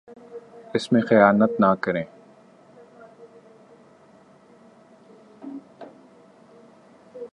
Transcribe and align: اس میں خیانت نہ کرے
اس 0.73 0.91
میں 0.91 1.01
خیانت 1.01 1.59
نہ 1.59 1.73
کرے 1.81 2.03